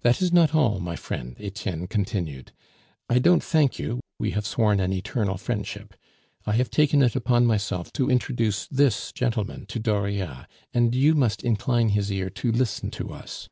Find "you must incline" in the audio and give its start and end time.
10.94-11.90